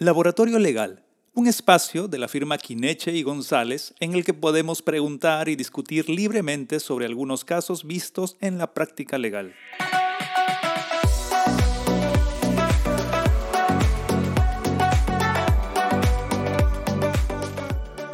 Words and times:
Laboratorio 0.00 0.60
Legal, 0.60 1.02
un 1.34 1.48
espacio 1.48 2.06
de 2.06 2.18
la 2.18 2.28
firma 2.28 2.56
Quineche 2.56 3.10
y 3.16 3.24
González 3.24 3.94
en 3.98 4.14
el 4.14 4.24
que 4.24 4.32
podemos 4.32 4.80
preguntar 4.80 5.48
y 5.48 5.56
discutir 5.56 6.08
libremente 6.08 6.78
sobre 6.78 7.04
algunos 7.04 7.44
casos 7.44 7.84
vistos 7.84 8.36
en 8.40 8.58
la 8.58 8.74
práctica 8.74 9.18
legal. 9.18 9.54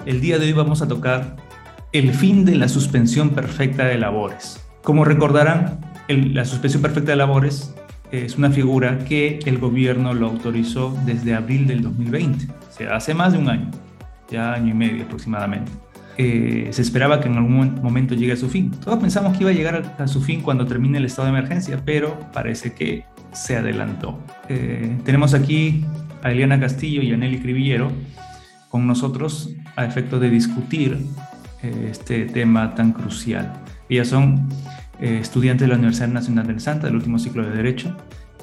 El 0.07 0.23
día 0.23 0.39
de 0.39 0.47
hoy 0.47 0.53
vamos 0.55 0.81
a 0.81 0.89
tocar 0.89 1.37
el 1.93 2.15
fin 2.15 2.47
de 2.47 2.55
la 2.55 2.71
suspensión 2.71 3.35
perfecta 3.35 3.85
de 3.85 3.99
labores. 3.99 4.59
Como 4.83 5.05
recordarán, 5.05 5.81
la 6.09 6.47
suspensión 6.47 6.81
perfecta 6.81 7.11
de 7.11 7.17
labores 7.17 7.75
es 8.23 8.37
una 8.37 8.51
figura 8.51 8.99
que 9.01 9.41
el 9.45 9.59
gobierno 9.59 10.15
lo 10.15 10.27
autorizó 10.29 10.97
desde 11.05 11.35
abril 11.35 11.67
del 11.67 11.83
2020, 11.83 12.47
o 12.47 12.73
sea, 12.73 12.97
hace 12.97 13.15
más 13.15 13.33
de 13.33 13.39
un 13.39 13.49
año, 13.49 13.71
ya 14.31 14.53
año 14.53 14.71
y 14.71 14.75
medio 14.75 15.05
aproximadamente. 15.05 15.73
Eh, 16.17 16.69
se 16.71 16.83
esperaba 16.83 17.21
que 17.21 17.29
en 17.29 17.37
algún 17.37 17.83
momento 17.83 18.15
llegue 18.15 18.33
a 18.33 18.37
su 18.37 18.49
fin. 18.49 18.71
Todos 18.71 19.01
pensamos 19.01 19.37
que 19.37 19.43
iba 19.43 19.51
a 19.51 19.55
llegar 19.55 19.97
a, 19.99 20.07
su 20.07 20.23
fin 20.23 20.43
cuando 20.43 20.65
termine 20.65 20.99
el 20.99 21.05
estado 21.07 21.27
de 21.27 21.37
emergencia, 21.37 21.83
pero 21.85 22.19
parece 22.33 22.73
que 22.73 23.05
se 23.33 23.57
adelantó. 23.57 24.21
Eh, 24.49 24.97
tenemos 25.05 25.35
aquí 25.35 25.85
a 26.23 26.31
Eliana 26.31 26.61
Castillo 26.61 27.03
y 27.03 27.13
a 27.13 27.17
Nelly 27.17 27.41
Cribillero 27.41 27.91
con 28.69 28.87
nosotros 28.87 29.51
a 29.77 29.85
efecto 29.85 30.21
de 30.21 30.31
discutir 30.31 30.99
eh, 31.63 31.89
este 31.91 32.27
tema 32.27 32.75
tan 32.75 32.93
crucial. 32.93 33.53
Ellas 33.89 34.09
son 34.09 34.49
eh, 35.01 35.19
estudiante 35.21 35.65
de 35.65 35.69
la 35.69 35.77
Universidad 35.77 36.09
Nacional 36.09 36.47
del 36.47 36.61
Santa 36.61 36.87
del 36.87 36.97
último 36.97 37.19
ciclo 37.19 37.45
de 37.45 37.57
Derecho. 37.57 37.97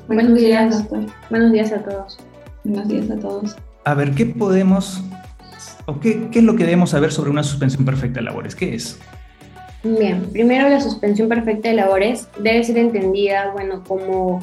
Buenos 0.07 0.37
días, 0.37 0.77
doctor. 0.77 1.11
Buenos 1.29 1.51
días 1.51 1.71
a 1.71 1.83
todos. 1.83 2.19
Buenos 2.63 2.87
días 2.87 3.09
a 3.09 3.15
todos. 3.17 3.55
A 3.85 3.93
ver, 3.93 4.11
¿qué 4.11 4.25
podemos 4.25 5.03
o 5.85 5.99
qué, 5.99 6.27
qué 6.31 6.39
es 6.39 6.45
lo 6.45 6.55
que 6.55 6.63
debemos 6.63 6.91
saber 6.91 7.11
sobre 7.11 7.29
una 7.29 7.43
suspensión 7.43 7.85
perfecta 7.85 8.19
de 8.19 8.25
labores? 8.25 8.55
¿Qué 8.55 8.75
es? 8.75 8.99
Bien, 9.83 10.27
primero 10.31 10.69
la 10.69 10.79
suspensión 10.79 11.27
perfecta 11.27 11.69
de 11.69 11.75
labores 11.75 12.27
debe 12.37 12.63
ser 12.63 12.77
entendida, 12.77 13.51
bueno, 13.51 13.83
como 13.83 14.39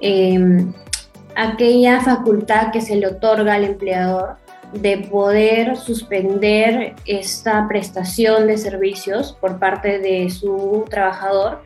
em, 0.00 0.72
aquella 1.36 2.00
facultad 2.00 2.72
que 2.72 2.80
se 2.80 2.96
le 2.96 3.06
otorga 3.06 3.54
al 3.54 3.64
empleador 3.64 4.36
de 4.72 4.98
poder 4.98 5.76
suspender 5.76 6.94
esta 7.06 7.66
prestación 7.68 8.46
de 8.46 8.58
servicios 8.58 9.36
por 9.40 9.58
parte 9.58 9.98
de 9.98 10.28
su 10.30 10.84
trabajador 10.90 11.62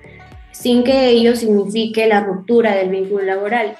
sin 0.53 0.85
que 0.85 1.09
ello 1.09 1.35
signifique 1.35 2.07
la 2.07 2.21
ruptura 2.21 2.77
del 2.77 2.91
vínculo 2.91 3.25
laboral, 3.25 3.77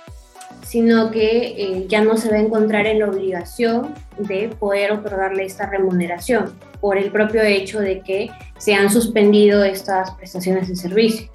sino 0.65 1.11
que 1.11 1.55
eh, 1.57 1.87
ya 1.89 2.03
no 2.03 2.17
se 2.17 2.31
va 2.31 2.37
a 2.37 2.41
encontrar 2.41 2.87
en 2.87 2.99
la 2.99 3.09
obligación 3.09 3.95
de 4.19 4.49
poder 4.49 4.93
otorgarle 4.93 5.45
esta 5.45 5.67
remuneración 5.67 6.55
por 6.81 6.99
el 6.99 7.13
propio 7.13 7.43
hecho 7.43 7.81
de 7.81 8.01
que 8.01 8.31
se 8.59 8.75
han 8.75 8.91
suspendido 8.91 9.63
estas 9.65 10.11
prestaciones 10.13 10.69
de 10.69 10.77
servicio. 10.77 11.32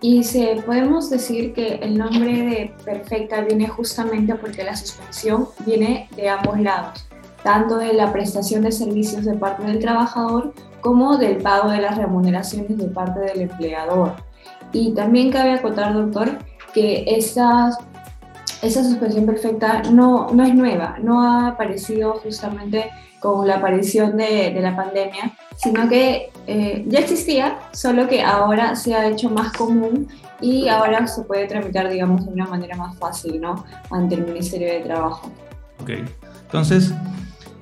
Y 0.00 0.24
se, 0.24 0.62
podemos 0.66 1.08
decir 1.08 1.54
que 1.54 1.76
el 1.76 1.96
nombre 1.96 2.30
de 2.30 2.74
perfecta 2.84 3.40
viene 3.40 3.66
justamente 3.68 4.34
porque 4.34 4.62
la 4.62 4.76
suspensión 4.76 5.48
viene 5.64 6.08
de 6.14 6.28
ambos 6.28 6.60
lados, 6.60 7.08
tanto 7.42 7.78
de 7.78 7.94
la 7.94 8.12
prestación 8.12 8.62
de 8.62 8.72
servicios 8.72 9.24
de 9.24 9.34
parte 9.34 9.64
del 9.64 9.78
trabajador 9.78 10.52
como 10.80 11.16
del 11.16 11.38
pago 11.38 11.70
de 11.70 11.80
las 11.80 11.96
remuneraciones 11.96 12.76
de 12.76 12.88
parte 12.88 13.20
del 13.20 13.42
empleador. 13.42 14.14
Y 14.72 14.92
también 14.92 15.32
cabe 15.32 15.52
acotar, 15.52 15.94
doctor, 15.94 16.38
que 16.74 17.04
esa, 17.06 17.70
esa 18.62 18.84
suspensión 18.84 19.24
perfecta 19.24 19.82
no, 19.90 20.28
no 20.32 20.44
es 20.44 20.54
nueva, 20.54 20.96
no 21.02 21.22
ha 21.22 21.48
aparecido 21.48 22.20
justamente 22.22 22.90
con 23.26 23.48
la 23.48 23.56
aparición 23.56 24.16
de, 24.16 24.52
de 24.54 24.60
la 24.60 24.76
pandemia, 24.76 25.32
sino 25.56 25.88
que 25.88 26.30
eh, 26.46 26.84
ya 26.86 27.00
existía, 27.00 27.58
solo 27.72 28.06
que 28.06 28.22
ahora 28.22 28.76
se 28.76 28.94
ha 28.94 29.08
hecho 29.08 29.28
más 29.30 29.52
común 29.52 30.06
y 30.40 30.68
ahora 30.68 31.04
se 31.08 31.22
puede 31.22 31.48
tramitar, 31.48 31.88
digamos, 31.88 32.24
de 32.24 32.32
una 32.32 32.46
manera 32.46 32.76
más 32.76 32.96
fácil, 32.98 33.40
¿no? 33.40 33.64
Ante 33.90 34.14
el 34.14 34.26
Ministerio 34.26 34.68
de 34.68 34.80
Trabajo. 34.80 35.32
Ok, 35.82 35.90
entonces, 36.42 36.94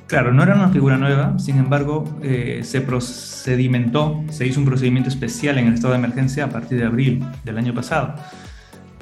claro, 0.06 0.34
no 0.34 0.42
era 0.42 0.54
una 0.54 0.68
figura 0.68 0.98
nueva, 0.98 1.38
sin 1.38 1.56
embargo, 1.56 2.04
eh, 2.22 2.60
se 2.62 2.82
procedimentó, 2.82 4.22
se 4.28 4.46
hizo 4.46 4.60
un 4.60 4.66
procedimiento 4.66 5.08
especial 5.08 5.56
en 5.56 5.68
el 5.68 5.74
estado 5.74 5.94
de 5.94 5.98
emergencia 6.00 6.44
a 6.44 6.50
partir 6.50 6.78
de 6.78 6.84
abril 6.84 7.24
del 7.44 7.56
año 7.56 7.72
pasado. 7.72 8.16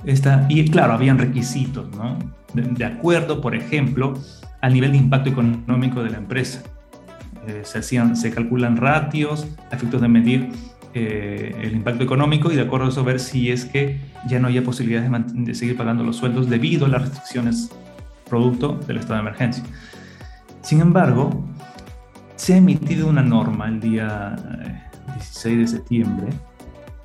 Esta, 0.05 0.47
y 0.49 0.71
claro, 0.71 0.93
habían 0.93 1.19
requisitos, 1.19 1.91
¿no? 1.97 2.19
de 2.55 2.85
acuerdo, 2.85 3.41
por 3.41 3.57
ejemplo, 3.57 4.15
al 4.63 4.73
nivel 4.73 4.93
de 4.93 4.99
impacto 4.99 5.29
económico 5.29 6.03
de 6.03 6.11
la 6.11 6.17
empresa. 6.17 6.63
Eh, 7.47 7.63
se, 7.65 7.79
hacían, 7.79 8.17
se 8.17 8.31
calculan 8.31 8.77
ratios, 8.77 9.47
efectos 9.71 10.01
de 10.01 10.09
medir 10.09 10.49
eh, 10.95 11.55
el 11.61 11.73
impacto 11.73 12.05
económico 12.05 12.53
y 12.53 12.55
de 12.55 12.63
acuerdo 12.63 12.87
a 12.87 12.89
eso 12.91 13.03
ver 13.03 13.19
si 13.19 13.51
es 13.51 13.65
que 13.65 13.99
ya 14.29 14.39
no 14.39 14.47
había 14.47 14.63
posibilidades 14.63 15.11
de, 15.35 15.55
seguir 15.55 15.77
pagando 15.77 16.05
los 16.05 16.17
sueldos 16.17 16.49
debido 16.49 16.87
a 16.87 16.89
las 16.89 17.03
restricciones 17.03 17.71
producto 18.31 18.79
del 18.87 18.99
estado 18.99 19.15
de 19.15 19.21
emergencia. 19.21 19.65
Sin 20.61 20.81
embargo, 20.81 21.45
se 22.37 22.55
ha 22.55 22.57
emitido 22.57 23.09
una 23.09 23.23
norma 23.23 23.69
el 23.69 23.81
día 23.81 24.37
16 25.17 25.55
eh, 25.55 25.59
de 25.59 25.67
septiembre, 25.67 26.29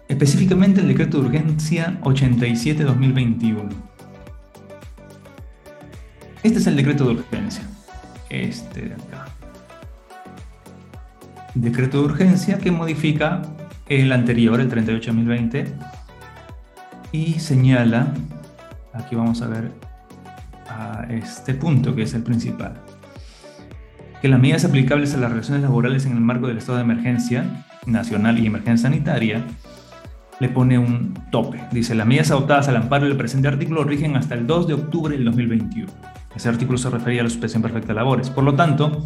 específicamente 0.07 0.81
el 0.81 0.87
decreto 0.89 1.19
de 1.19 1.27
urgencia 1.27 1.97
87-2021. 2.01 3.86
Este 6.47 6.59
es 6.59 6.67
el 6.67 6.77
decreto 6.77 7.03
de 7.03 7.15
urgencia, 7.15 7.63
este 8.29 8.83
de 8.83 8.93
acá 8.93 9.25
decreto 11.55 11.99
de 11.99 12.05
urgencia 12.05 12.57
que 12.57 12.71
modifica 12.71 13.41
el 13.87 14.13
anterior, 14.13 14.61
el 14.61 14.71
38-2020, 14.71 15.67
y 17.11 17.33
señala, 17.33 18.13
aquí 18.93 19.17
vamos 19.17 19.41
a 19.41 19.47
ver 19.47 19.73
a 20.69 21.05
este 21.09 21.53
punto 21.53 21.93
que 21.93 22.03
es 22.03 22.13
el 22.13 22.23
principal, 22.23 22.75
que 24.21 24.29
las 24.29 24.39
medidas 24.39 24.63
aplicables 24.63 25.13
a 25.15 25.17
las 25.17 25.29
relaciones 25.29 25.63
laborales 25.63 26.05
en 26.05 26.13
el 26.13 26.21
marco 26.21 26.47
del 26.47 26.59
estado 26.59 26.77
de 26.77 26.85
emergencia 26.85 27.65
nacional 27.85 28.39
y 28.39 28.47
emergencia 28.47 28.89
sanitaria 28.89 29.43
le 30.39 30.47
pone 30.47 30.79
un 30.79 31.13
tope. 31.29 31.59
Dice, 31.73 31.93
las 31.93 32.07
medidas 32.07 32.31
adoptadas 32.31 32.69
al 32.69 32.77
amparo 32.77 33.05
del 33.05 33.17
presente 33.17 33.49
artículo 33.49 33.83
rigen 33.83 34.15
hasta 34.15 34.33
el 34.35 34.47
2 34.47 34.67
de 34.67 34.73
octubre 34.75 35.13
del 35.13 35.25
2021. 35.25 36.16
Ese 36.37 36.49
artículo 36.49 36.77
se 36.77 36.91
refería 36.91 37.21
a 37.21 37.23
la 37.23 37.31
suspensión 37.31 37.63
perfecta 37.63 37.87
de 37.87 37.95
labores. 37.95 38.29
Por 38.29 38.43
lo 38.43 38.53
tanto, 38.53 39.03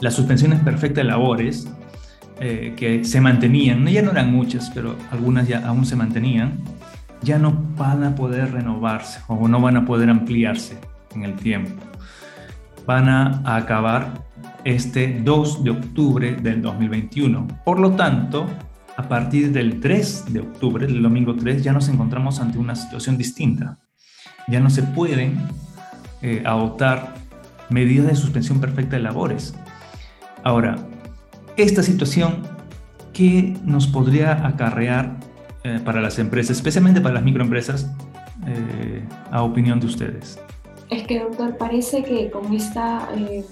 las 0.00 0.12
suspensiones 0.12 0.60
perfectas 0.60 1.02
de 1.02 1.04
labores 1.04 1.66
eh, 2.40 2.74
que 2.76 3.06
se 3.06 3.22
mantenían, 3.22 3.86
ya 3.86 4.02
no 4.02 4.10
eran 4.10 4.30
muchas, 4.30 4.70
pero 4.74 4.96
algunas 5.10 5.48
ya 5.48 5.66
aún 5.66 5.86
se 5.86 5.96
mantenían, 5.96 6.58
ya 7.22 7.38
no 7.38 7.56
van 7.78 8.04
a 8.04 8.14
poder 8.14 8.52
renovarse 8.52 9.20
o 9.28 9.48
no 9.48 9.62
van 9.62 9.78
a 9.78 9.86
poder 9.86 10.10
ampliarse 10.10 10.76
en 11.14 11.24
el 11.24 11.36
tiempo. 11.36 11.82
Van 12.86 13.08
a 13.08 13.56
acabar 13.56 14.24
este 14.62 15.22
2 15.24 15.64
de 15.64 15.70
octubre 15.70 16.34
del 16.34 16.60
2021. 16.60 17.48
Por 17.64 17.80
lo 17.80 17.92
tanto, 17.92 18.46
a 18.98 19.08
partir 19.08 19.52
del 19.52 19.80
3 19.80 20.34
de 20.34 20.40
octubre, 20.40 20.86
del 20.86 21.02
domingo 21.02 21.34
3, 21.34 21.64
ya 21.64 21.72
nos 21.72 21.88
encontramos 21.88 22.40
ante 22.40 22.58
una 22.58 22.74
situación 22.74 23.16
distinta. 23.16 23.78
Ya 24.48 24.60
no 24.60 24.68
se 24.68 24.82
pueden 24.82 25.38
eh, 26.24 26.42
adoptar 26.46 27.14
medidas 27.68 28.06
de 28.06 28.16
suspensión 28.16 28.58
perfecta 28.58 28.96
de 28.96 29.02
labores. 29.02 29.54
Ahora, 30.42 30.76
esta 31.58 31.82
situación, 31.82 32.42
¿qué 33.12 33.56
nos 33.62 33.86
podría 33.86 34.46
acarrear 34.46 35.16
eh, 35.64 35.80
para 35.84 36.00
las 36.00 36.18
empresas, 36.18 36.56
especialmente 36.56 37.02
para 37.02 37.14
las 37.14 37.24
microempresas, 37.24 37.90
eh, 38.46 39.04
a 39.30 39.42
opinión 39.42 39.80
de 39.80 39.86
ustedes? 39.86 40.38
Es 40.88 41.06
que, 41.06 41.20
doctor, 41.20 41.58
parece 41.58 42.02
que 42.02 42.30
con 42.30 42.54
esta, 42.54 43.08
eh, 43.16 43.44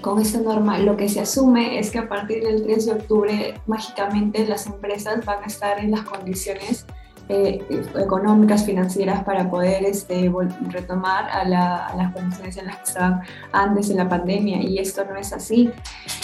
con 0.00 0.18
esta 0.20 0.40
norma 0.40 0.78
lo 0.78 0.96
que 0.96 1.08
se 1.08 1.20
asume 1.20 1.78
es 1.78 1.90
que 1.90 1.98
a 1.98 2.08
partir 2.08 2.42
del 2.42 2.62
3 2.62 2.86
de 2.86 2.92
octubre 2.92 3.54
mágicamente 3.66 4.46
las 4.46 4.66
empresas 4.66 5.24
van 5.26 5.44
a 5.44 5.46
estar 5.46 5.78
en 5.78 5.90
las 5.90 6.02
condiciones 6.02 6.86
eh, 7.28 7.64
económicas, 7.96 8.64
financieras 8.64 9.22
para 9.24 9.50
poder 9.50 9.84
este, 9.84 10.32
retomar 10.68 11.28
a, 11.28 11.44
las 11.44 12.12
condiciones 12.12 12.56
en 12.56 12.66
las 12.66 12.76
que 12.76 12.84
estaban 12.84 13.20
antes 13.52 13.88
de 13.88 13.94
la 13.94 14.08
pandemia 14.08 14.62
y 14.62 14.78
esto 14.78 15.04
no 15.04 15.16
es 15.16 15.32
así. 15.32 15.70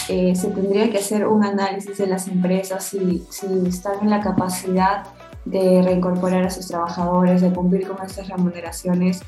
Eh, 0.09 0.35
se 0.35 0.49
tendría 0.49 0.89
que 0.89 0.97
hacer 0.97 1.27
un 1.27 1.43
análisis 1.43 1.97
de 1.97 2.07
las 2.07 2.27
empresas 2.27 2.83
si, 2.83 3.23
si 3.29 3.45
están 3.67 4.01
en 4.01 4.09
la 4.09 4.19
capacidad 4.19 5.03
de 5.45 5.81
reincorporar 5.83 6.43
a 6.43 6.49
sus 6.49 6.67
trabajadores, 6.67 7.41
de 7.41 7.53
cumplir 7.53 7.87
con 7.87 8.03
estas 8.03 8.27
remuneraciones 8.27 9.21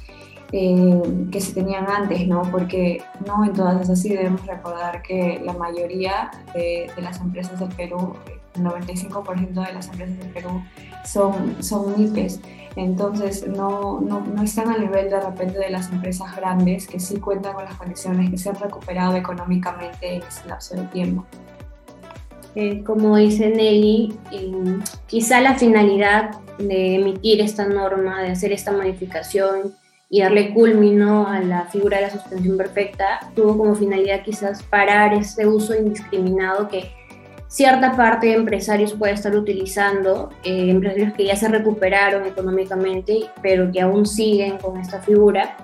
eh, 0.51 1.01
que 1.29 1.41
se 1.41 1.53
tenían 1.53 1.87
antes, 1.89 2.25
¿no? 2.27 2.41
Porque 2.43 3.03
no 3.25 3.43
en 3.43 3.53
todas 3.53 3.81
es 3.81 3.89
así, 3.89 4.09
debemos 4.09 4.45
recordar 4.45 5.01
que 5.01 5.41
la 5.43 5.53
mayoría 5.53 6.31
de, 6.53 6.89
las 7.01 7.19
empresas 7.19 7.59
del 7.59 7.69
Perú, 7.69 8.15
el 8.55 8.63
95% 8.63 9.65
de 9.65 9.73
las 9.73 9.87
empresas 9.89 10.17
del 10.17 10.29
Perú 10.29 10.63
son, 11.03 11.61
son 11.61 11.99
MIPES, 11.99 12.39
entonces 12.77 13.45
no, 13.47 13.99
no, 13.99 14.21
no, 14.21 14.43
están 14.43 14.69
al 14.69 14.81
nivel 14.81 15.09
de 15.09 15.19
repente 15.19 15.59
de 15.59 15.69
las 15.69 15.91
empresas 15.91 16.33
grandes 16.35 16.87
que 16.87 16.99
sí 16.99 17.19
cuentan 17.19 17.53
con 17.53 17.65
las 17.65 17.75
condiciones, 17.75 18.29
que 18.29 18.37
se 18.37 18.49
han 18.49 18.55
recuperado 18.55 19.15
económicamente 19.15 20.15
en 20.15 20.21
ese 20.21 20.47
lapso 20.47 20.75
de 20.75 20.83
tiempo. 20.83 21.25
Eh, 22.55 22.83
como 22.83 23.17
dice 23.17 23.49
Nelly, 23.49 24.17
eh, 24.31 24.79
quizá 25.07 25.41
la 25.41 25.55
finalidad 25.55 26.31
de 26.57 26.95
emitir 26.95 27.41
esta 27.41 27.67
norma, 27.67 28.23
de 28.23 28.31
hacer 28.31 28.51
esta 28.51 28.71
modificación, 28.71 29.75
y 30.09 30.21
darle 30.21 30.53
culmino 30.53 31.27
a 31.27 31.39
la 31.41 31.65
figura 31.65 31.97
de 31.97 32.03
la 32.03 32.09
suspensión 32.09 32.57
perfecta, 32.57 33.19
tuvo 33.35 33.57
como 33.57 33.75
finalidad 33.75 34.23
quizás 34.23 34.63
parar 34.63 35.13
ese 35.13 35.45
uso 35.45 35.75
indiscriminado 35.75 36.69
que 36.69 36.91
cierta 37.47 37.95
parte 37.95 38.27
de 38.27 38.33
empresarios 38.33 38.93
puede 38.93 39.13
estar 39.13 39.35
utilizando, 39.35 40.29
eh, 40.43 40.69
empresarios 40.69 41.13
que 41.13 41.25
ya 41.25 41.35
se 41.35 41.49
recuperaron 41.49 42.25
económicamente, 42.25 43.29
pero 43.41 43.71
que 43.71 43.81
aún 43.81 44.05
siguen 44.05 44.57
con 44.57 44.77
esta 44.77 45.01
figura, 45.01 45.57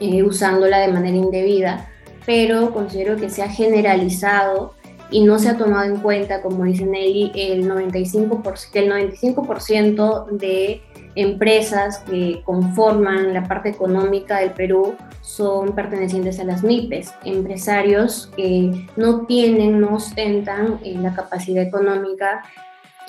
eh, 0.00 0.22
usándola 0.22 0.78
de 0.78 0.88
manera 0.88 1.16
indebida, 1.16 1.90
pero 2.24 2.72
considero 2.72 3.16
que 3.16 3.28
se 3.28 3.42
ha 3.42 3.48
generalizado 3.48 4.74
y 5.10 5.24
no 5.24 5.38
se 5.38 5.50
ha 5.50 5.58
tomado 5.58 5.84
en 5.84 6.00
cuenta, 6.00 6.40
como 6.40 6.64
dice 6.64 6.86
Nelly, 6.86 7.32
el 7.34 7.68
95%, 7.68 8.70
el 8.72 8.88
95 8.88 10.26
de 10.32 10.80
empresas 11.14 11.98
que 11.98 12.42
conforman 12.44 13.34
la 13.34 13.44
parte 13.44 13.68
económica 13.68 14.38
del 14.38 14.52
Perú 14.52 14.94
son 15.20 15.74
pertenecientes 15.74 16.40
a 16.40 16.44
las 16.44 16.62
MIPES, 16.62 17.14
empresarios 17.24 18.30
que 18.36 18.86
no 18.96 19.26
tienen, 19.26 19.80
no 19.80 19.96
ostentan 19.96 20.80
eh, 20.84 20.96
la 20.98 21.14
capacidad 21.14 21.62
económica 21.62 22.42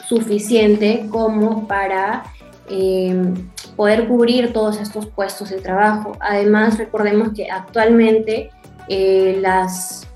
suficiente 0.06 1.08
como 1.10 1.68
para 1.68 2.24
em, 2.70 3.50
poder 3.76 4.08
cubrir 4.08 4.54
todos 4.54 4.80
estos 4.80 5.06
puestos 5.06 5.50
de 5.50 5.62
trabajo. 5.62 6.18
Además, 6.20 6.78
recordemos 6.78 7.34
que 7.34 7.50
actualmente 7.50 8.50
eh, 8.90 9.42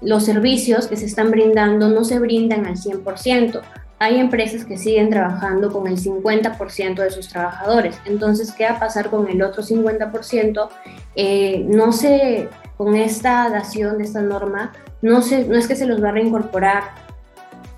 los 0.01 0.25
servicios 0.25 0.87
que 0.87 0.97
se 0.97 1.05
están 1.05 1.31
brindando 1.31 1.87
no 1.87 2.03
se 2.03 2.19
brindan 2.19 2.65
al 2.65 2.75
100% 2.75 3.61
hay 3.99 4.19
empresas 4.19 4.63
que 4.63 4.77
siguen 4.77 5.09
trabajando 5.09 5.71
con 5.71 5.87
el 5.87 5.97
50% 5.97 6.95
de 6.95 7.09
sus 7.09 7.29
trabajadores. 7.29 7.99
Entonces, 8.05 8.51
¿qué 8.51 8.65
va 8.65 8.71
a 8.71 8.79
pasar 8.79 9.09
con 9.09 9.27
el 9.27 9.41
otro 9.41 9.63
50%? 9.63 10.69
Eh, 11.15 11.65
no 11.67 11.91
sé, 11.91 12.49
con 12.77 12.95
esta 12.95 13.49
dación 13.49 13.97
de 13.97 14.03
esta 14.03 14.21
norma, 14.21 14.73
no, 15.01 15.19
no 15.19 15.57
es 15.57 15.67
que 15.67 15.75
se 15.75 15.87
los 15.87 16.03
va 16.03 16.09
a 16.09 16.11
reincorporar 16.11 16.83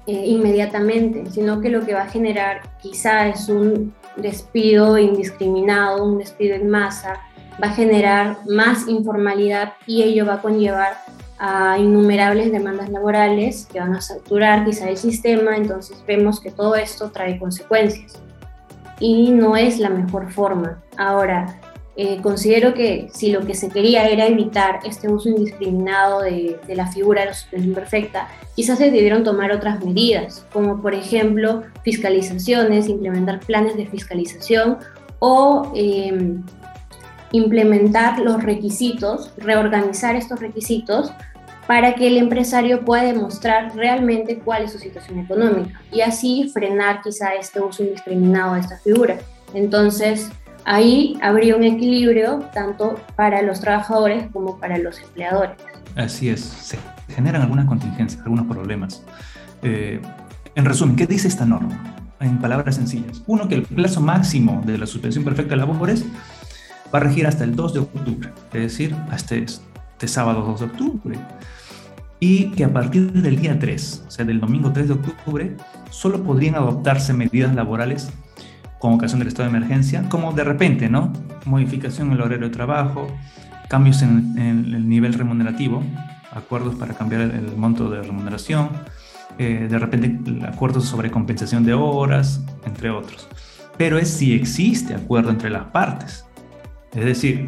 eh, 0.07 0.25
inmediatamente, 0.25 1.29
sino 1.31 1.61
que 1.61 1.69
lo 1.69 1.85
que 1.85 1.93
va 1.93 2.01
a 2.01 2.09
generar 2.09 2.61
quizá 2.81 3.27
es 3.27 3.47
un 3.47 3.93
despido 4.17 4.97
indiscriminado, 4.97 6.03
un 6.03 6.17
despido 6.17 6.55
en 6.55 6.69
masa, 6.69 7.21
va 7.61 7.67
a 7.67 7.73
generar 7.73 8.39
más 8.47 8.87
informalidad 8.87 9.73
y 9.85 10.03
ello 10.03 10.25
va 10.25 10.35
a 10.35 10.41
conllevar 10.41 10.97
a 11.39 11.77
innumerables 11.79 12.51
demandas 12.51 12.89
laborales 12.89 13.67
que 13.71 13.79
van 13.79 13.95
a 13.95 14.01
saturar 14.01 14.65
quizá 14.65 14.89
el 14.89 14.97
sistema, 14.97 15.55
entonces 15.55 16.03
vemos 16.05 16.39
que 16.39 16.51
todo 16.51 16.75
esto 16.75 17.11
trae 17.11 17.39
consecuencias 17.39 18.19
y 18.99 19.31
no 19.31 19.55
es 19.55 19.79
la 19.79 19.89
mejor 19.89 20.31
forma. 20.31 20.83
Ahora, 20.97 21.59
eh, 21.95 22.19
considero 22.21 22.73
que 22.73 23.09
si 23.13 23.31
lo 23.31 23.45
que 23.45 23.53
se 23.53 23.69
quería 23.69 24.07
era 24.07 24.25
evitar 24.25 24.79
este 24.85 25.09
uso 25.09 25.27
indiscriminado 25.29 26.21
de, 26.21 26.57
la 26.69 26.87
figura 26.87 27.21
de 27.21 27.27
la 27.27 27.33
suspensión 27.33 27.73
perfecta, 27.73 28.29
quizás 28.55 28.77
se 28.77 28.91
debieron 28.91 29.23
tomar 29.23 29.51
otras 29.51 29.83
medidas, 29.83 30.45
como 30.53 30.81
por 30.81 30.93
ejemplo 30.93 31.63
fiscalizaciones, 31.83 32.87
implementar 32.87 33.41
planes 33.41 33.75
de 33.75 33.85
fiscalización 33.85 34.77
o 35.19 35.73
em, 35.75 36.41
implementar 37.31 38.19
los 38.19 38.43
requisitos, 38.43 39.33
reorganizar 39.37 40.15
estos 40.15 40.39
requisitos 40.39 41.11
para 41.67 41.93
que 41.93 42.07
el 42.07 42.17
empresario 42.17 42.83
pueda 42.83 43.03
demostrar 43.03 43.75
realmente 43.75 44.39
cuál 44.39 44.63
es 44.63 44.71
su 44.71 44.79
situación 44.79 45.19
económica 45.19 45.79
y 45.91 46.01
así 46.01 46.49
frenar 46.51 47.01
quizá 47.03 47.35
este 47.35 47.61
uso 47.61 47.83
indiscriminado 47.83 48.55
de 48.55 48.61
esta 48.61 48.77
figura. 48.79 49.17
Entonces, 49.53 50.31
ahí 50.65 51.17
habría 51.21 51.55
un 51.55 51.63
equilibrio 51.63 52.39
tanto 52.53 52.99
para 53.15 53.43
los 53.43 53.59
trabajadores 53.59 54.25
como 54.31 54.59
para 54.59 54.79
los 54.79 54.99
empleadores. 54.99 55.57
Así 55.95 56.29
es, 56.29 56.41
se 56.41 56.79
generan 57.09 57.43
algunas 57.43 57.65
contingencias, 57.65 58.21
algunos 58.23 58.47
problemas. 58.47 59.03
Eh, 59.61 60.01
en 60.55 60.65
resumen, 60.65 60.95
¿qué 60.95 61.05
dice 61.05 61.27
esta 61.27 61.45
norma? 61.45 61.95
En 62.19 62.39
palabras 62.39 62.75
sencillas. 62.75 63.21
Uno, 63.27 63.47
que 63.47 63.55
el 63.55 63.63
plazo 63.63 64.01
máximo 64.01 64.61
de 64.65 64.77
la 64.77 64.87
suspensión 64.87 65.23
perfecta 65.23 65.51
de 65.51 65.57
labores 65.57 66.03
va 66.93 66.99
a 66.99 67.03
regir 67.03 67.27
hasta 67.27 67.43
el 67.43 67.55
2 67.55 67.73
de 67.73 67.79
octubre, 67.79 68.29
es 68.53 68.61
decir, 68.61 68.95
hasta 69.11 69.35
este 69.35 70.07
sábado 70.07 70.41
2 70.41 70.59
de 70.59 70.65
octubre 70.65 71.19
y 72.19 72.51
que 72.51 72.65
a 72.65 72.73
partir 72.73 73.11
del 73.11 73.39
día 73.39 73.57
3, 73.57 74.05
o 74.07 74.11
sea, 74.11 74.25
del 74.25 74.39
domingo 74.39 74.71
3 74.73 74.87
de 74.87 74.93
octubre, 74.93 75.55
solo 75.89 76.21
podrían 76.23 76.55
adoptarse 76.55 77.13
medidas 77.13 77.55
laborales 77.55 78.11
con 78.79 78.93
ocasión 78.93 79.19
del 79.19 79.29
estado 79.29 79.49
de 79.49 79.57
emergencia, 79.57 80.07
como 80.09 80.33
de 80.33 80.43
repente, 80.43 80.89
¿no? 80.89 81.13
Modificación 81.45 82.07
en 82.07 82.13
el 82.13 82.21
horario 82.21 82.47
de 82.47 82.53
trabajo, 82.53 83.07
cambios 83.67 84.01
en, 84.01 84.37
el 84.37 84.87
nivel 84.87 85.13
remunerativo, 85.13 85.83
acuerdos 86.31 86.75
para 86.75 86.93
cambiar 86.93 87.21
el, 87.21 87.55
monto 87.55 87.89
de 87.89 88.01
remuneración, 88.01 88.69
eh, 89.37 89.67
de 89.69 89.79
repente 89.79 90.45
acuerdos 90.45 90.85
sobre 90.85 91.11
compensación 91.11 91.65
de 91.65 91.73
horas, 91.73 92.41
entre 92.65 92.89
otros. 92.89 93.27
Pero 93.77 93.97
es 93.97 94.09
si 94.09 94.33
existe 94.33 94.93
acuerdo 94.93 95.29
entre 95.29 95.49
las 95.49 95.65
partes. 95.65 96.25
Es 96.93 97.05
decir, 97.05 97.47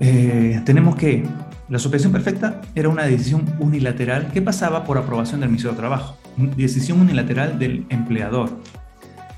eh, 0.00 0.60
tenemos 0.64 0.96
que 0.96 1.24
la 1.68 1.78
suspensión 1.78 2.12
perfecta 2.12 2.60
era 2.74 2.88
una 2.88 3.04
decisión 3.04 3.44
unilateral 3.58 4.30
que 4.32 4.40
pasaba 4.40 4.84
por 4.84 4.96
aprobación 4.96 5.40
del 5.40 5.50
Ministerio 5.50 5.72
de 5.72 5.78
Trabajo, 5.78 6.16
decisión 6.56 7.00
unilateral 7.00 7.58
del 7.58 7.86
empleador. 7.90 8.50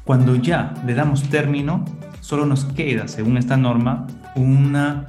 Cuando 0.05 0.37
ya 0.37 0.75
le 0.87 0.94
damos 0.94 1.25
término, 1.25 1.85
solo 2.20 2.47
nos 2.47 2.64
queda, 2.64 3.08
según 3.08 3.37
esta 3.37 3.56
norma, 3.56 4.06
una 4.37 5.08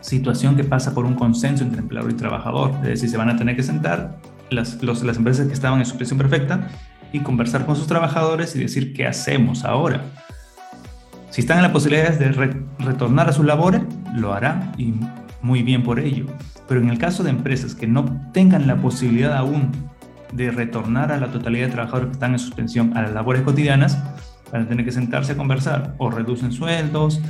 situación 0.00 0.56
que 0.56 0.64
pasa 0.64 0.94
por 0.94 1.04
un 1.04 1.14
consenso 1.14 1.64
entre 1.64 1.80
empleador 1.80 2.10
y 2.10 2.14
trabajador. 2.14 2.72
Es 2.82 2.88
decir, 2.88 3.08
se 3.08 3.16
van 3.16 3.30
a 3.30 3.36
tener 3.36 3.56
que 3.56 3.62
sentar 3.62 4.18
las, 4.50 4.82
las 4.82 5.16
empresas 5.16 5.46
que 5.46 5.52
estaban 5.52 5.78
en 5.78 5.86
suspensión 5.86 6.18
perfecta 6.18 6.68
y 7.12 7.20
conversar 7.20 7.64
con 7.64 7.76
sus 7.76 7.86
trabajadores 7.86 8.54
y 8.56 8.60
decir 8.60 8.92
qué 8.92 9.06
hacemos 9.06 9.64
ahora. 9.64 10.02
Si 11.34 11.40
están 11.40 11.56
en 11.56 11.64
la 11.64 11.72
posibilidad 11.72 12.16
de 12.16 12.30
retornar 12.78 13.28
a 13.28 13.32
sus 13.32 13.44
labores, 13.44 13.82
lo 14.14 14.34
harán 14.34 14.70
y 14.78 14.94
muy 15.42 15.64
bien 15.64 15.82
por 15.82 15.98
ello. 15.98 16.26
Pero 16.68 16.80
en 16.80 16.90
el 16.90 16.98
caso 16.98 17.24
de 17.24 17.30
empresas 17.30 17.74
que 17.74 17.88
no 17.88 18.04
tengan 18.32 18.68
la 18.68 18.76
posibilidad 18.76 19.36
aún 19.36 19.72
de 20.30 20.52
retornar 20.52 21.10
a 21.10 21.18
la 21.18 21.32
totalidad 21.32 21.66
de 21.66 21.72
trabajadores 21.72 22.10
que 22.10 22.12
están 22.12 22.34
en 22.34 22.38
suspensión 22.38 22.96
a 22.96 23.02
las 23.02 23.12
labores 23.14 23.42
cotidianas, 23.42 23.98
van 24.52 24.62
a 24.62 24.68
tener 24.68 24.84
que 24.84 24.92
sentarse 24.92 25.32
a 25.32 25.36
conversar 25.36 25.96
o 25.98 26.08
reducen 26.08 26.52
sueldos 26.52 27.20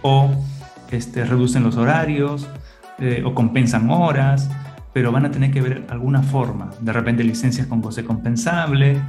o 0.00 0.30
este, 0.90 1.26
reducen 1.26 1.62
los 1.62 1.76
horarios 1.76 2.48
eh, 2.98 3.22
o 3.26 3.34
compensan 3.34 3.90
horas, 3.90 4.48
pero 4.94 5.12
van 5.12 5.26
a 5.26 5.30
tener 5.30 5.50
que 5.50 5.60
ver 5.60 5.84
alguna 5.90 6.22
forma, 6.22 6.70
de 6.80 6.94
repente 6.94 7.24
licencias 7.24 7.66
con 7.66 7.82
goce 7.82 8.06
compensable, 8.06 9.02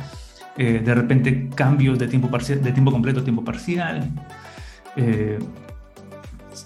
eh, 0.57 0.81
de 0.83 0.93
repente 0.93 1.49
cambios 1.55 1.97
de 1.97 2.09
tiempo, 2.09 2.29
parcial, 2.29 2.61
de 2.61 2.73
tiempo 2.73 2.91
completo 2.91 3.21
a 3.21 3.23
tiempo 3.23 3.45
parcial. 3.45 4.11
Eh, 4.95 5.39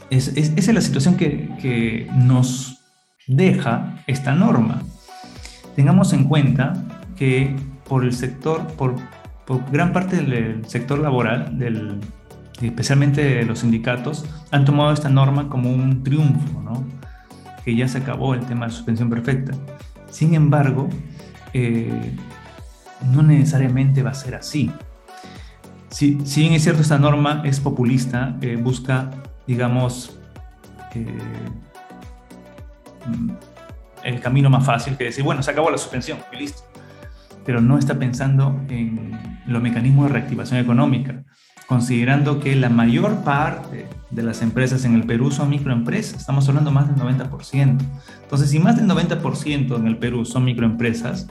esa 0.09 0.31
es 0.39 0.73
la 0.73 0.81
situación 0.81 1.15
que, 1.15 2.07
nos 2.15 2.81
deja 3.27 4.03
esta 4.07 4.33
norma. 4.33 4.81
Tengamos 5.75 6.13
en 6.13 6.25
cuenta 6.25 6.73
que 7.15 7.55
por 7.87 8.03
el 8.03 8.13
sector, 8.13 8.65
por, 8.73 8.95
gran 9.71 9.93
parte 9.93 10.17
del 10.17 10.65
sector 10.65 10.99
laboral, 10.99 11.57
especialmente 12.61 13.43
los 13.45 13.59
sindicatos, 13.59 14.25
han 14.51 14.65
tomado 14.65 14.91
esta 14.91 15.09
norma 15.09 15.49
como 15.49 15.71
un 15.71 16.03
triunfo, 16.03 16.55
que 17.63 17.75
ya 17.75 17.87
se 17.87 17.97
acabó 17.97 18.35
el 18.35 18.45
tema 18.45 18.67
de 18.67 18.71
suspensión 18.71 19.09
perfecta. 19.09 19.53
Sin 20.11 20.35
embargo, 20.35 20.87
eh, 21.53 22.15
no 23.11 23.23
necesariamente 23.23 24.03
va 24.03 24.11
a 24.11 24.13
ser 24.13 24.35
así. 24.35 24.71
Si, 25.95 26.19
si 26.25 26.41
bien 26.41 26.51
es 26.51 26.63
cierto, 26.63 26.81
esta 26.81 26.99
norma 26.99 27.41
es 27.45 27.61
populista, 27.61 28.35
eh, 28.41 28.57
busca 28.57 29.11
digamos, 29.47 30.19
eh, 30.93 31.07
el 34.03 34.19
camino 34.19 34.49
más 34.49 34.65
fácil 34.65 34.97
que 34.97 35.05
decir, 35.05 35.23
bueno, 35.23 35.41
se 35.41 35.51
acabó 35.51 35.71
la 35.71 35.77
suspensión 35.77 36.17
y 36.33 36.35
listo. 36.35 36.63
Pero 37.45 37.61
no 37.61 37.77
está 37.77 37.97
pensando 37.97 38.59
en 38.67 39.17
los 39.47 39.61
mecanismos 39.61 40.07
de 40.07 40.13
reactivación 40.13 40.59
económica. 40.59 41.23
considerando 41.65 42.41
que 42.41 42.57
la 42.57 42.69
mayor 42.69 43.23
parte 43.23 43.87
de 44.11 44.21
las 44.21 44.41
empresas 44.41 44.83
en 44.83 44.95
el 44.95 45.05
Perú 45.05 45.31
son 45.31 45.49
microempresas, 45.49 46.19
estamos 46.19 46.49
hablando 46.49 46.71
más 46.71 46.87
del 46.87 46.97
90%. 46.97 47.77
Entonces, 48.21 48.49
si 48.49 48.59
más 48.59 48.75
del 48.75 48.85
90% 48.85 49.77
en 49.77 49.87
el 49.87 49.97
Perú 49.97 50.25
son 50.25 50.43
microempresas, 50.43 51.27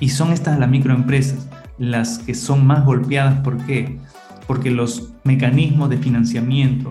y 0.00 0.08
son 0.08 0.32
estas 0.32 0.58
las 0.58 0.70
microempresas 0.70 1.46
las 1.78 2.18
que 2.18 2.34
son 2.34 2.66
más 2.66 2.84
golpeadas, 2.84 3.40
¿por 3.40 3.56
qué? 3.66 3.98
Porque 4.46 4.70
los 4.70 5.12
mecanismos 5.24 5.90
de 5.90 5.98
financiamiento, 5.98 6.90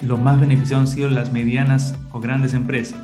los 0.00 0.20
más 0.20 0.40
beneficiados 0.40 0.88
han 0.90 0.94
sido 0.94 1.10
las 1.10 1.32
medianas 1.32 1.94
o 2.12 2.20
grandes 2.20 2.54
empresas, 2.54 3.00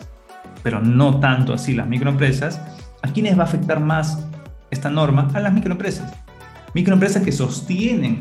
pero 0.63 0.81
no 0.81 1.21
tanto 1.21 1.53
así 1.53 1.75
las 1.75 1.89
microempresas. 1.89 2.61
¿A 3.03 3.09
quiénes 3.09 3.39
va 3.39 3.43
a 3.43 3.47
afectar 3.47 3.81
más 3.81 4.27
esta 4.71 4.91
norma? 4.91 5.29
A 5.35 5.41
las 5.41 5.53
microempresas. 5.53 6.13
Microempresas 6.75 7.23
que 7.23 7.33
sostienen 7.33 8.21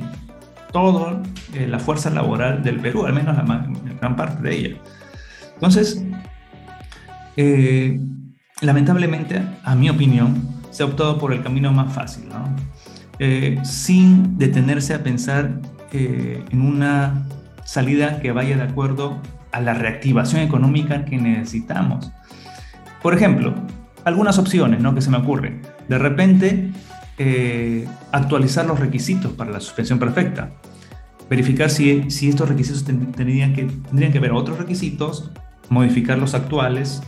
toda 0.72 1.22
eh, 1.54 1.68
la 1.68 1.80
fuerza 1.80 2.10
laboral 2.10 2.64
del 2.64 2.80
Perú, 2.80 3.06
al 3.06 3.14
menos 3.14 3.36
la, 3.36 3.68
gran 4.00 4.16
parte 4.16 4.42
de 4.42 4.56
ella. 4.56 4.78
Entonces, 5.54 6.04
eh, 7.38 8.00
lamentablemente, 8.62 9.42
a 9.64 9.76
mi 9.76 9.90
opinión, 9.90 10.48
se 10.72 10.84
ha 10.84 10.86
optado 10.86 11.18
por 11.18 11.32
el 11.32 11.42
camino 11.42 11.72
más 11.72 11.94
fácil, 11.94 12.28
¿no? 12.28 12.54
Eh, 13.20 13.60
sin 13.64 14.38
detenerse 14.38 14.94
a 14.94 15.04
pensar 15.04 15.60
en 15.92 16.62
una 16.62 17.26
salida 17.64 18.20
que 18.20 18.34
vaya 18.34 18.58
de 18.58 18.64
acuerdo 18.64 19.22
a 19.54 19.62
la 19.62 19.74
reactivación 19.74 20.42
económica 20.42 21.06
que 21.06 21.18
necesitamos. 21.18 22.12
Por 23.02 23.14
ejemplo, 23.14 23.54
algunas 24.04 24.38
opciones 24.38 24.82
¿no? 24.82 24.94
que 24.94 25.02
se 25.02 25.10
me 25.10 25.18
ocurren. 25.18 25.62
De 25.88 25.98
repente, 25.98 26.72
eh, 27.18 27.88
actualizar 28.12 28.66
los 28.66 28.80
requisitos 28.80 29.32
para 29.32 29.52
la 29.52 29.60
suspensión 29.60 30.00
perfecta. 30.00 30.52
Verificar 31.30 31.70
si, 31.70 32.10
si 32.12 32.30
estos 32.30 32.50
requisitos 32.50 32.84
tendrían 32.84 33.54
que, 33.54 33.64
tendrían 33.64 34.12
que 34.12 34.20
ver 34.20 34.32
otros 34.32 34.58
requisitos, 34.58 35.32
modificar 35.70 36.18
los 36.18 36.34
actuales 36.34 37.02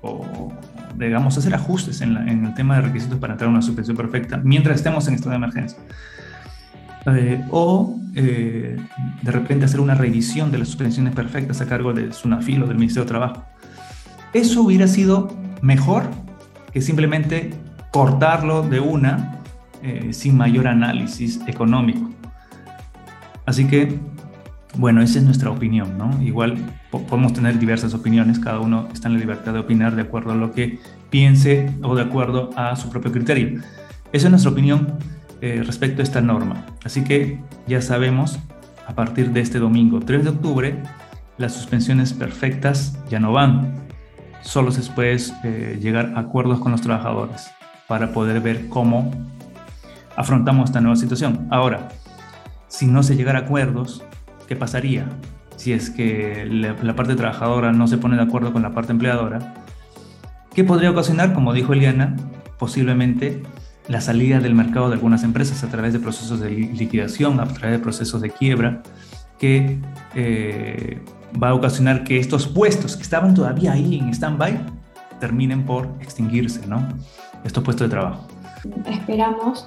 o, 0.00 0.52
digamos, 0.98 1.36
hacer 1.38 1.54
ajustes 1.54 2.00
en, 2.00 2.16
en, 2.16 2.46
el 2.46 2.54
tema 2.54 2.76
de 2.76 2.82
requisitos 2.82 3.18
para 3.18 3.34
entrar 3.34 3.48
a 3.48 3.52
una 3.52 3.62
suspensión 3.62 3.96
perfecta 3.96 4.40
mientras 4.42 4.76
estemos 4.76 5.06
en 5.08 5.14
estado 5.14 5.30
de 5.30 5.36
emergencia. 5.36 5.78
Eh, 7.14 7.40
o 7.50 8.00
eh, 8.16 8.76
de 9.22 9.30
repente 9.30 9.64
hacer 9.64 9.78
una 9.78 9.94
revisión 9.94 10.50
de 10.50 10.58
las 10.58 10.66
suspensiones 10.66 11.14
perfectas 11.14 11.60
a 11.60 11.66
cargo 11.66 11.92
de 11.92 12.12
SUNAFIL 12.12 12.64
o 12.64 12.66
del 12.66 12.76
Ministerio 12.78 13.04
de 13.04 13.08
Trabajo. 13.08 13.44
Eso 14.32 14.62
hubiera 14.62 14.88
sido 14.88 15.32
mejor 15.62 16.02
que 16.72 16.80
simplemente 16.82 17.50
cortarlo 17.92 18.62
de 18.62 18.80
una 18.80 19.38
eh, 19.82 20.12
sin 20.12 20.36
mayor 20.36 20.66
análisis 20.66 21.40
económico. 21.46 22.10
Así 23.46 23.68
que, 23.68 24.00
bueno, 24.76 25.00
esa 25.00 25.20
es 25.20 25.24
nuestra 25.24 25.50
opinión, 25.50 25.96
¿no? 25.96 26.20
Igual 26.20 26.56
podemos 27.02 27.32
tener 27.32 27.58
diversas 27.58 27.94
opiniones, 27.94 28.38
cada 28.38 28.60
uno 28.60 28.88
está 28.92 29.08
en 29.08 29.14
la 29.14 29.20
libertad 29.20 29.52
de 29.52 29.60
opinar 29.60 29.96
de 29.96 30.02
acuerdo 30.02 30.32
a 30.32 30.36
lo 30.36 30.52
que 30.52 30.78
piense 31.10 31.70
o 31.82 31.94
de 31.94 32.02
acuerdo 32.02 32.50
a 32.56 32.76
su 32.76 32.90
propio 32.90 33.12
criterio. 33.12 33.60
Esa 34.12 34.26
es 34.26 34.30
nuestra 34.30 34.52
opinión 34.52 34.98
eh, 35.40 35.62
respecto 35.64 36.00
a 36.00 36.04
esta 36.04 36.20
norma. 36.20 36.64
Así 36.84 37.04
que 37.04 37.40
ya 37.66 37.82
sabemos, 37.82 38.38
a 38.86 38.94
partir 38.94 39.30
de 39.32 39.40
este 39.40 39.58
domingo 39.58 40.00
3 40.00 40.24
de 40.24 40.30
octubre, 40.30 40.82
las 41.38 41.52
suspensiones 41.52 42.12
perfectas 42.12 42.98
ya 43.10 43.20
no 43.20 43.32
van. 43.32 43.86
Solo 44.40 44.70
se 44.70 44.90
puede 44.92 45.16
eh, 45.44 45.78
llegar 45.80 46.12
a 46.14 46.20
acuerdos 46.20 46.60
con 46.60 46.72
los 46.72 46.80
trabajadores 46.80 47.50
para 47.88 48.12
poder 48.12 48.40
ver 48.40 48.68
cómo 48.68 49.10
afrontamos 50.16 50.70
esta 50.70 50.80
nueva 50.80 50.96
situación. 50.96 51.46
Ahora, 51.50 51.88
si 52.68 52.86
no 52.86 53.02
se 53.02 53.16
llegara 53.16 53.40
a 53.40 53.42
acuerdos, 53.42 54.02
¿qué 54.48 54.56
pasaría? 54.56 55.06
Si 55.56 55.72
es 55.72 55.90
que 55.90 56.46
la, 56.50 56.76
la 56.82 56.94
parte 56.94 57.14
trabajadora 57.16 57.72
no 57.72 57.86
se 57.88 57.98
pone 57.98 58.16
de 58.16 58.22
acuerdo 58.22 58.52
con 58.52 58.62
la 58.62 58.72
parte 58.72 58.92
empleadora, 58.92 59.54
¿qué 60.54 60.64
podría 60.64 60.90
ocasionar? 60.90 61.32
Como 61.32 61.52
dijo 61.52 61.72
Eliana, 61.72 62.16
posiblemente 62.58 63.42
la 63.88 64.00
salida 64.00 64.40
del 64.40 64.54
mercado 64.54 64.88
de 64.88 64.94
algunas 64.94 65.22
empresas 65.22 65.62
a 65.62 65.68
través 65.68 65.92
de 65.92 66.00
procesos 66.00 66.40
de 66.40 66.50
liquidación, 66.50 67.40
a 67.40 67.46
través 67.46 67.78
de 67.78 67.82
procesos 67.82 68.20
de 68.20 68.30
quiebra, 68.30 68.82
que 69.38 69.78
eh, 70.14 71.00
va 71.42 71.50
a 71.50 71.54
ocasionar 71.54 72.04
que 72.04 72.18
estos 72.18 72.46
puestos 72.46 72.96
que 72.96 73.02
estaban 73.02 73.34
todavía 73.34 73.72
ahí 73.72 73.98
en 73.98 74.10
stand-by 74.10 74.58
terminen 75.20 75.64
por 75.64 75.88
extinguirse, 76.00 76.66
¿no? 76.66 76.86
Estos 77.44 77.62
puestos 77.62 77.88
de 77.88 77.90
trabajo. 77.90 78.26
Esperamos 78.86 79.66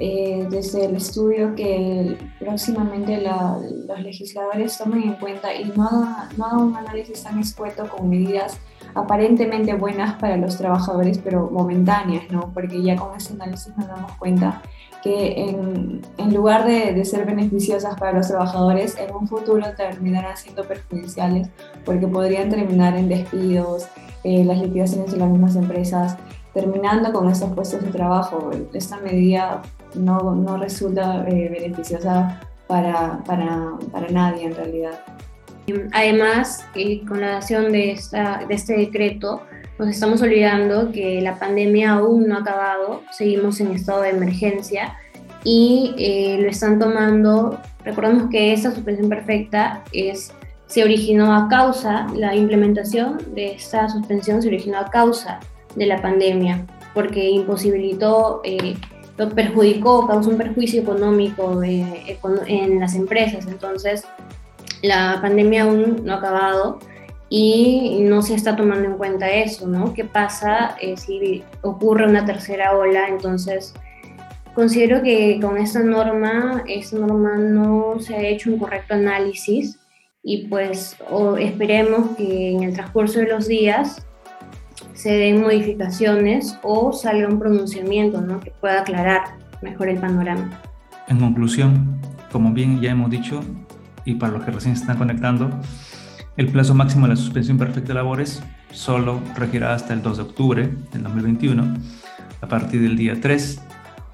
eh, 0.00 0.46
desde 0.50 0.86
el 0.86 0.96
estudio 0.96 1.54
que 1.54 2.16
próximamente 2.38 3.20
los 3.20 4.00
legisladores 4.00 4.78
tomen 4.78 5.02
en 5.02 5.14
cuenta 5.14 5.54
y 5.54 5.66
no 5.76 5.90
no 6.38 6.44
hagan 6.46 6.60
un 6.60 6.76
análisis 6.76 7.22
tan 7.22 7.38
escueto 7.38 7.86
con 7.86 8.08
medidas 8.08 8.58
aparentemente 8.94 9.74
buenas 9.74 10.14
para 10.14 10.36
los 10.36 10.56
trabajadores, 10.56 11.18
pero 11.18 11.50
momentáneas, 11.50 12.24
¿no? 12.30 12.50
Porque 12.52 12.82
ya 12.82 12.96
con 12.96 13.14
ese 13.14 13.34
análisis 13.34 13.76
nos 13.76 13.86
damos 13.86 14.12
cuenta 14.12 14.62
que 15.02 15.48
en, 15.48 16.00
en 16.18 16.34
lugar 16.34 16.66
de, 16.66 16.92
de, 16.92 17.04
ser 17.04 17.24
beneficiosas 17.24 17.98
para 17.98 18.12
los 18.12 18.28
trabajadores, 18.28 18.96
en 18.98 19.14
un 19.14 19.28
futuro 19.28 19.64
terminarán 19.76 20.36
siendo 20.36 20.64
perjudiciales 20.64 21.48
porque 21.84 22.06
podrían 22.06 22.50
terminar 22.50 22.96
en 22.96 23.08
despidos, 23.08 23.86
eh, 24.24 24.44
las 24.44 24.60
liquidaciones 24.60 25.12
de 25.12 25.18
las 25.18 25.30
mismas 25.30 25.56
empresas, 25.56 26.16
terminando 26.52 27.12
con 27.12 27.30
estos 27.30 27.50
puestos 27.52 27.82
de 27.82 27.90
trabajo. 27.90 28.50
Esta 28.74 28.98
medida 28.98 29.62
no, 29.94 30.34
no 30.34 30.56
resulta 30.56 31.24
eh, 31.28 31.48
beneficiosa 31.50 32.40
para, 32.66 33.18
para, 33.24 33.72
para 33.92 34.08
nadie 34.08 34.44
en 34.44 34.54
realidad. 34.54 35.00
Además, 35.92 36.64
eh, 36.74 37.04
con 37.06 37.20
la 37.20 37.32
dación 37.32 37.72
de, 37.72 37.98
de 38.48 38.54
este 38.54 38.76
decreto, 38.76 39.42
nos 39.78 39.88
estamos 39.88 40.20
olvidando 40.20 40.92
que 40.92 41.20
la 41.20 41.38
pandemia 41.38 41.92
aún 41.92 42.28
no 42.28 42.36
ha 42.36 42.40
acabado, 42.40 43.02
seguimos 43.12 43.60
en 43.60 43.72
estado 43.72 44.02
de 44.02 44.10
emergencia 44.10 44.96
y 45.42 45.94
eh, 45.96 46.38
lo 46.40 46.48
están 46.50 46.78
tomando, 46.78 47.58
recordemos 47.84 48.28
que 48.30 48.52
esta 48.52 48.72
suspensión 48.72 49.08
perfecta 49.08 49.82
es, 49.92 50.32
se 50.66 50.84
originó 50.84 51.34
a 51.34 51.48
causa, 51.48 52.06
la 52.14 52.34
implementación 52.34 53.18
de 53.34 53.52
esta 53.52 53.88
suspensión 53.88 54.42
se 54.42 54.48
originó 54.48 54.78
a 54.78 54.90
causa 54.90 55.40
de 55.74 55.86
la 55.86 56.02
pandemia, 56.02 56.66
porque 56.92 57.30
imposibilitó, 57.30 58.42
perjudicó, 59.28 60.06
causó 60.06 60.30
un 60.30 60.38
perjuicio 60.38 60.80
económico 60.82 61.62
eh, 61.62 62.16
en 62.46 62.80
las 62.80 62.94
empresas, 62.94 63.46
entonces 63.46 64.04
la 64.82 65.18
pandemia 65.20 65.64
aún 65.64 66.04
no 66.04 66.14
ha 66.14 66.16
acabado 66.16 66.78
y 67.28 67.98
no 68.00 68.22
se 68.22 68.34
está 68.34 68.56
tomando 68.56 68.88
en 68.88 68.96
cuenta 68.96 69.30
eso, 69.30 69.66
¿no? 69.66 69.94
¿Qué 69.94 70.04
pasa 70.04 70.76
eh, 70.80 70.96
si 70.96 71.44
ocurre 71.62 72.06
una 72.06 72.24
tercera 72.24 72.76
ola? 72.76 73.06
Entonces, 73.08 73.72
considero 74.54 75.02
que 75.02 75.38
con 75.40 75.56
esta 75.58 75.80
norma, 75.80 76.64
esta 76.66 76.98
norma 76.98 77.36
no 77.36 78.00
se 78.00 78.16
ha 78.16 78.22
hecho 78.22 78.50
un 78.50 78.58
correcto 78.58 78.94
análisis 78.94 79.78
y 80.22 80.48
pues 80.48 80.96
esperemos 81.38 82.16
que 82.16 82.50
en 82.50 82.62
el 82.64 82.74
transcurso 82.74 83.20
de 83.20 83.28
los 83.28 83.46
días 83.46 84.04
se 85.00 85.12
den 85.12 85.40
modificaciones 85.40 86.58
o 86.62 86.92
salga 86.92 87.26
un 87.26 87.38
pronunciamiento 87.38 88.20
¿no? 88.20 88.38
que 88.38 88.50
pueda 88.50 88.82
aclarar 88.82 89.22
mejor 89.62 89.88
el 89.88 89.98
panorama. 89.98 90.60
En 91.08 91.18
conclusión, 91.18 91.98
como 92.30 92.52
bien 92.52 92.82
ya 92.82 92.90
hemos 92.90 93.08
dicho, 93.08 93.40
y 94.04 94.16
para 94.16 94.34
los 94.34 94.44
que 94.44 94.50
recién 94.50 94.76
se 94.76 94.82
están 94.82 94.98
conectando, 94.98 95.48
el 96.36 96.48
plazo 96.48 96.74
máximo 96.74 97.06
de 97.06 97.14
la 97.14 97.16
suspensión 97.16 97.56
perfecta 97.56 97.88
de 97.88 97.94
labores 97.94 98.42
solo 98.72 99.20
regirá 99.36 99.72
hasta 99.72 99.94
el 99.94 100.02
2 100.02 100.18
de 100.18 100.22
octubre 100.22 100.70
del 100.92 101.02
2021. 101.02 101.76
A 102.42 102.46
partir 102.46 102.82
del 102.82 102.98
día 102.98 103.18
3 103.18 103.62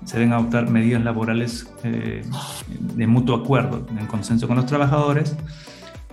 se 0.04 0.16
deben 0.16 0.34
adoptar 0.34 0.70
medidas 0.70 1.02
laborales 1.02 1.68
eh, 1.82 2.22
de 2.78 3.06
mutuo 3.08 3.34
acuerdo, 3.34 3.84
en 3.98 4.06
consenso 4.06 4.46
con 4.46 4.54
los 4.54 4.66
trabajadores, 4.66 5.36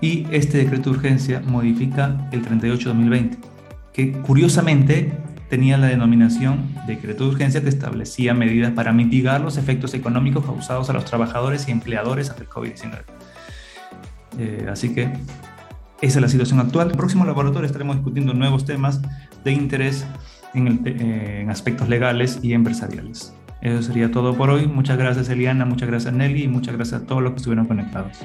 y 0.01 0.25
este 0.31 0.57
decreto 0.57 0.89
de 0.89 0.97
urgencia 0.97 1.43
modifica 1.45 2.27
el 2.31 2.43
38-2020, 2.43 3.52
que 3.93 4.11
curiosamente 4.11 5.13
tenía 5.49 5.77
la 5.77 5.87
denominación 5.87 6.73
decreto 6.87 7.25
de 7.25 7.29
urgencia 7.29 7.61
que 7.61 7.69
establecía 7.69 8.33
medidas 8.33 8.71
para 8.71 8.91
mitigar 8.91 9.41
los 9.41 9.57
efectos 9.57 9.93
económicos 9.93 10.43
causados 10.45 10.89
a 10.89 10.93
los 10.93 11.05
trabajadores 11.05 11.67
y 11.67 11.71
empleadores 11.71 12.31
ante 12.31 12.43
el 12.43 12.49
COVID-19. 12.49 13.01
Eh, 14.39 14.67
así 14.67 14.95
que 14.95 15.03
esa 16.01 16.17
es 16.17 16.21
la 16.21 16.27
situación 16.27 16.59
actual. 16.59 16.87
En 16.87 16.91
el 16.93 16.97
próximo 16.97 17.23
laboratorio 17.23 17.67
estaremos 17.67 17.97
discutiendo 17.97 18.33
nuevos 18.33 18.65
temas 18.65 18.99
de 19.43 19.51
interés 19.51 20.05
en, 20.55 20.81
eh, 20.85 21.41
en, 21.41 21.49
aspectos 21.51 21.87
legales 21.87 22.39
y 22.41 22.53
empresariales. 22.53 23.33
Eso 23.61 23.83
sería 23.83 24.11
todo 24.11 24.35
por 24.35 24.49
hoy. 24.49 24.67
Muchas 24.67 24.97
gracias 24.97 25.29
Eliana, 25.29 25.65
muchas 25.65 25.87
gracias 25.87 26.13
Nelly 26.13 26.43
y 26.43 26.47
muchas 26.47 26.75
gracias 26.75 27.03
a 27.03 27.05
todos 27.05 27.21
los 27.21 27.33
que 27.33 27.37
estuvieron 27.37 27.67
conectados. 27.67 28.17